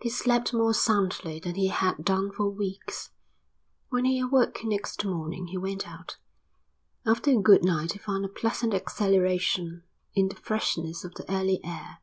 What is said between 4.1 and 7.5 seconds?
awoke next morning he went out. After a